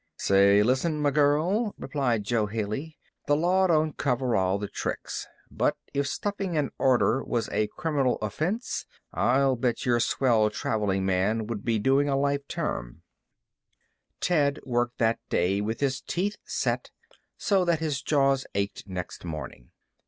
"Say, 0.17 0.63
listen, 0.63 1.05
m' 1.05 1.13
girl," 1.13 1.75
replied 1.77 2.23
Jo 2.23 2.47
Haley. 2.47 2.97
"The 3.27 3.35
law 3.35 3.67
don't 3.67 3.95
cover 3.97 4.35
all 4.35 4.57
the 4.57 4.67
tricks. 4.67 5.27
But 5.51 5.77
if 5.93 6.07
stuffing 6.07 6.57
an 6.57 6.71
order 6.79 7.23
was 7.23 7.49
a 7.49 7.67
criminal 7.67 8.17
offense 8.19 8.87
I'll 9.13 9.55
bet 9.55 9.85
your 9.85 9.99
swell 9.99 10.49
traveling 10.49 11.05
man 11.05 11.45
would 11.45 11.63
be 11.63 11.77
doing 11.77 12.09
a 12.09 12.17
life 12.17 12.47
term." 12.47 13.03
Ted 14.19 14.59
worked 14.65 14.97
that 14.97 15.19
day 15.29 15.61
with 15.61 15.81
his 15.81 16.01
teeth 16.01 16.37
set 16.45 16.89
so 17.37 17.63
that 17.63 17.77
his 17.77 18.01
jaws 18.01 18.47
ached 18.55 18.87
next 18.87 19.23
morning. 19.23 19.69